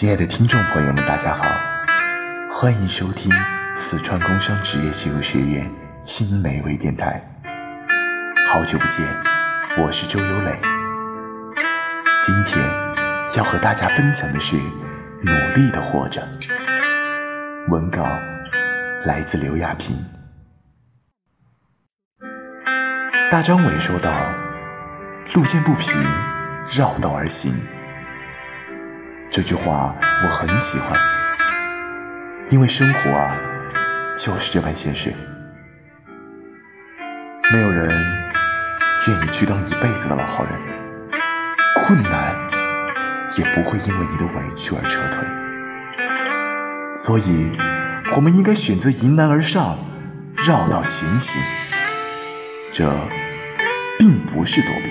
[0.00, 1.44] 亲爱的听众朋友们，大家好，
[2.48, 3.30] 欢迎收听
[3.76, 5.70] 四川工商职业技术学院
[6.02, 7.22] 青梅微电台。
[8.50, 9.06] 好久不见，
[9.76, 10.58] 我是周有磊。
[12.22, 12.66] 今天
[13.36, 16.26] 要和大家分享的是努力的活着。
[17.68, 18.02] 文稿
[19.04, 19.94] 来自刘亚平。
[23.30, 24.10] 大张伟说道
[25.34, 26.02] ：“路见不平，
[26.74, 27.54] 绕道而行。”
[29.30, 29.94] 这句话
[30.24, 30.98] 我很喜欢，
[32.48, 33.36] 因为生活啊，
[34.16, 35.14] 就是这般现实。
[37.52, 37.88] 没有人
[39.06, 40.52] 愿意去当一辈子的老好人，
[41.76, 42.34] 困难
[43.36, 45.24] 也不会因为你的委屈而撤退。
[46.96, 47.52] 所以，
[48.16, 49.78] 我们应该选择迎难而上，
[50.44, 51.40] 绕道前行。
[52.72, 52.92] 这
[53.96, 54.90] 并不是躲避，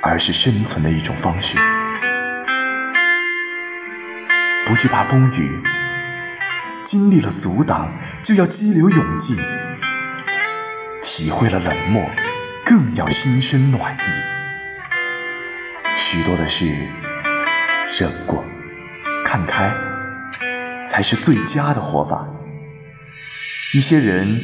[0.00, 1.58] 而是生存的一种方式。
[4.70, 5.60] 不惧怕风雨，
[6.84, 7.90] 经历了阻挡，
[8.22, 9.36] 就要激流勇进；
[11.02, 12.08] 体会了冷漠，
[12.64, 14.00] 更要心生暖意。
[15.96, 16.72] 许多的事，
[17.98, 18.44] 忍过，
[19.26, 19.74] 看开，
[20.88, 22.24] 才是最佳的活法。
[23.74, 24.40] 一些人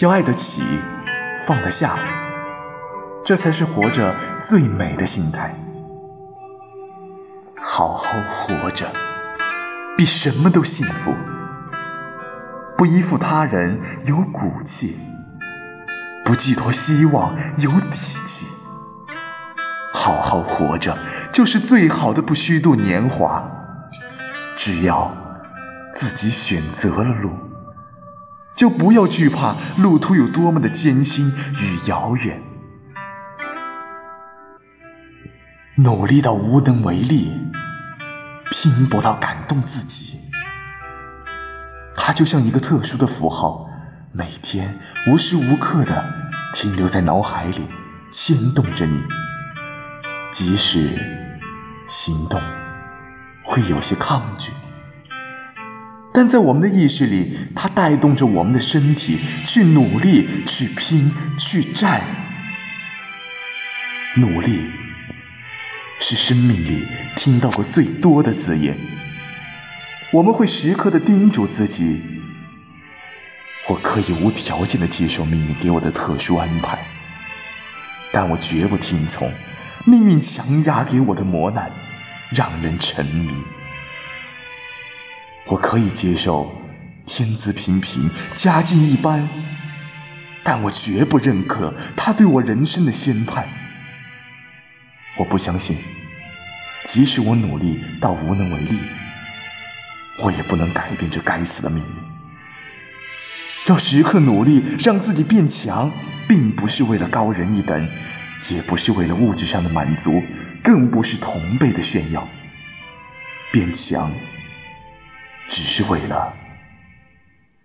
[0.00, 0.62] 要爱得起，
[1.46, 1.98] 放得下，
[3.22, 5.54] 这才是活着最美的心态。
[7.62, 8.90] 好好活着。
[9.96, 11.14] 比什么都幸福，
[12.76, 14.94] 不依附他人，有骨气；
[16.22, 18.46] 不寄托希望，有底气。
[19.94, 20.98] 好好活着，
[21.32, 23.42] 就是最好的不虚度年华。
[24.54, 25.16] 只要
[25.94, 27.30] 自己选择了路，
[28.54, 32.42] 就不要惧怕路途有多么的艰辛与遥远。
[35.76, 37.32] 努力到无能为力。
[38.58, 40.18] 拼搏到感动自己，
[41.94, 43.68] 它就像一个特殊的符号，
[44.12, 46.06] 每天无时无刻的
[46.54, 47.68] 停留在脑海里，
[48.10, 49.04] 牵动着你。
[50.32, 50.88] 即使
[51.86, 52.40] 行动
[53.44, 54.52] 会有些抗拒，
[56.14, 62.00] 但在我们的意识里，它带动着我们的身体去努力、去拼、去战，
[64.16, 64.85] 努力。
[65.98, 66.86] 是生命里
[67.16, 68.76] 听到过最多的字眼。
[70.12, 72.00] 我们会时刻的叮嘱自己：
[73.68, 76.86] 我可以无条件的接受命运给我的特殊安排，
[78.12, 79.32] 但我绝不听从
[79.84, 81.70] 命运强压给我的磨难，
[82.30, 83.30] 让人沉迷。
[85.46, 86.52] 我可以接受
[87.04, 89.28] 天资平平、家境一般，
[90.44, 93.48] 但我绝不认可他对我人生的宣判。
[95.18, 95.78] 我不相信，
[96.84, 98.78] 即使我努力到无能为力，
[100.22, 101.94] 我也不能改变这该死的命运。
[103.68, 105.90] 要时刻努力让自己变强，
[106.28, 107.88] 并不是为了高人一等，
[108.50, 110.22] 也不是为了物质上的满足，
[110.62, 112.28] 更不是同辈的炫耀。
[113.50, 114.12] 变强，
[115.48, 116.32] 只是为了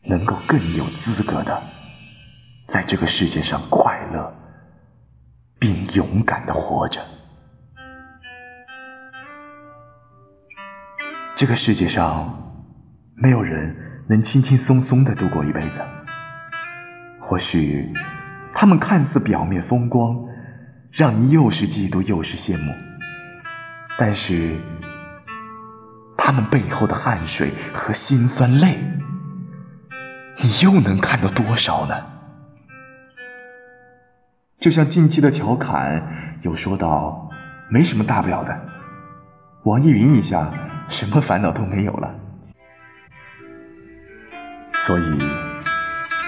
[0.03, 1.61] 能够更有资格的
[2.67, 4.33] 在这个世界上快乐，
[5.59, 7.05] 并勇敢的活着。
[11.41, 12.53] 这个世界上，
[13.15, 13.75] 没有人
[14.07, 15.81] 能轻轻松松的度过一辈子。
[17.19, 17.91] 或许，
[18.53, 20.23] 他们看似表面风光，
[20.91, 22.71] 让你又是嫉妒又是羡慕，
[23.97, 24.55] 但是，
[26.15, 28.77] 他们背后的汗水和辛酸泪，
[30.43, 31.95] 你又能看到多少呢？
[34.59, 37.31] 就像近期的调侃有说到，
[37.67, 38.61] 没什么大不了的，
[39.63, 40.47] 网易云一下。
[40.91, 42.13] 什么烦恼都没有了，
[44.75, 45.03] 所以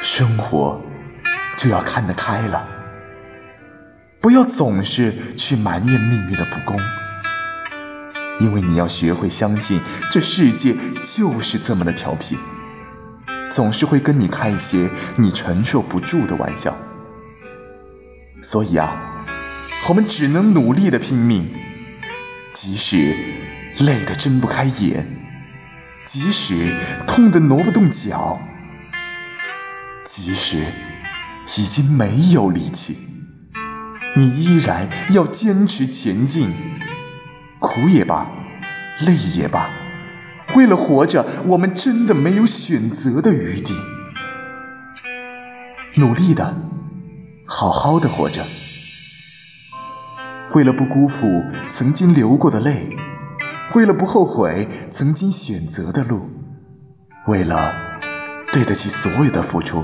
[0.01, 0.81] 生活
[1.57, 2.65] 就要看得开了，
[4.21, 6.79] 不要总是去埋怨命运的不公，
[8.39, 12.37] 因为你要学会相信这世界就是这么的调皮，
[13.51, 16.75] 总是会跟你开一些你承受不住的玩笑。
[18.41, 19.25] 所以啊，
[19.89, 21.53] 我们只能努力的拼命，
[22.53, 23.42] 即使。
[23.79, 25.07] 累得睁不开眼，
[26.05, 26.77] 即使
[27.07, 28.39] 痛得挪不动脚，
[30.03, 30.65] 即使
[31.57, 32.97] 已经没有力气，
[34.15, 36.49] 你依然要坚持前进。
[37.59, 38.27] 苦也罢，
[38.99, 39.69] 累也罢，
[40.55, 43.73] 为了活着，我们真的没有选择的余地。
[45.95, 46.55] 努力的，
[47.45, 48.45] 好好的活着，
[50.53, 52.89] 为了不辜负曾经流过的泪。
[53.75, 56.29] 为了不后悔曾经选择的路，
[57.25, 57.73] 为了
[58.51, 59.83] 对得起所有的付出，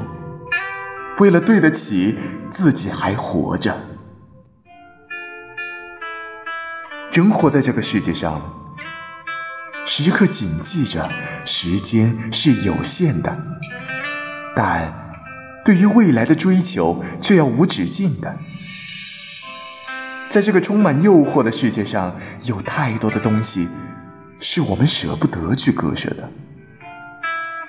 [1.19, 2.15] 为了对得起
[2.51, 3.75] 自己还活着。
[7.11, 8.41] 人活在这个世界上，
[9.85, 11.09] 时刻谨记着
[11.45, 13.35] 时间是有限的，
[14.55, 14.93] 但
[15.65, 18.37] 对于未来的追求却要无止境的。
[20.29, 23.67] 在这个充满诱惑的世界上，有太多的东西
[24.39, 26.29] 是我们舍不得去割舍的。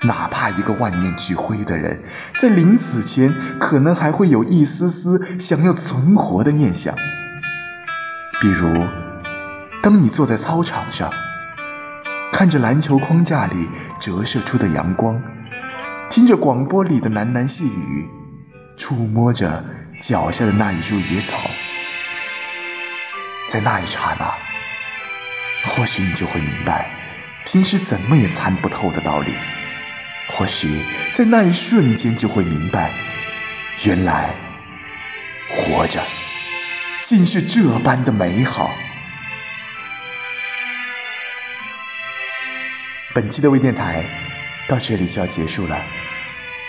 [0.03, 2.01] 哪怕一个万念俱灰的人，
[2.39, 6.95] 在临死前可能还会有一丝丝想要存活的念想，
[8.41, 8.85] 比如。
[9.83, 11.11] 当你坐在操场上，
[12.31, 13.67] 看着篮球框架里
[13.99, 15.19] 折射出的阳光，
[16.11, 18.05] 听着广播里的喃喃细语，
[18.77, 19.63] 触摸着
[19.99, 21.37] 脚下的那一株野草，
[23.51, 24.33] 在那一刹那，
[25.67, 26.89] 或许你就会明白，
[27.45, 29.33] 平时怎么也参不透的道理；
[30.29, 30.81] 或许
[31.15, 32.93] 在那一瞬间就会明白，
[33.83, 34.33] 原来
[35.49, 36.01] 活着
[37.01, 38.71] 竟是这般的美好。
[43.13, 44.05] 本期的微电台
[44.69, 45.83] 到这里就要结束了。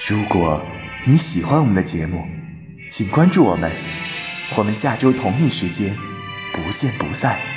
[0.08, 0.67] 如果
[1.05, 2.26] 你喜欢我们的节目，
[2.90, 3.70] 请关注我们，
[4.56, 5.96] 我们下周同一时间
[6.52, 7.51] 不见不散。